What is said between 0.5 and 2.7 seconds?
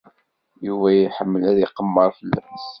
Yuba iḥemmel ad iqemmer fell-as.